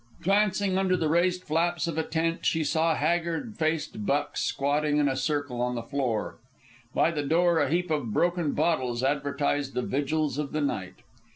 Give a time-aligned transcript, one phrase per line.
[0.23, 5.07] Glancing under the raised flaps of a tent, she saw haggard faced bucks squatting in
[5.07, 6.39] a circle on the floor.
[6.95, 10.95] By the door a heap of broken bottles advertised the vigils of the night.